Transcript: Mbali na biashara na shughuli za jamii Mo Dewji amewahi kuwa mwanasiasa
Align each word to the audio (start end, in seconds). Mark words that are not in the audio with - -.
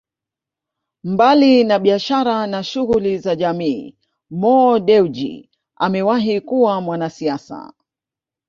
Mbali 1.03 1.63
na 1.63 1.79
biashara 1.79 2.47
na 2.47 2.63
shughuli 2.63 3.17
za 3.17 3.35
jamii 3.35 3.97
Mo 4.29 4.79
Dewji 4.79 5.49
amewahi 5.75 6.41
kuwa 6.41 6.81
mwanasiasa 6.81 7.73